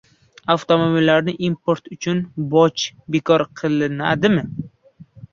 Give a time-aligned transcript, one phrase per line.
[0.51, 2.21] Avtomobillar importi uchun
[2.53, 2.85] bojlar
[3.17, 4.43] bekor qilinadimi?